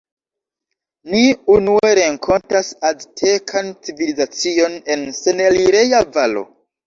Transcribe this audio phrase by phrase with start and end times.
[1.09, 1.19] Ni
[1.55, 6.45] unue renkontas aztekan civilizacion en senelireja valo.